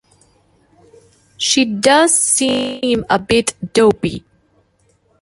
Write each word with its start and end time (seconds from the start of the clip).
She 1.37 1.63
does 1.63 2.11
seem 2.15 3.05
a 3.07 3.19
bit 3.19 3.53
dopey. 3.73 4.25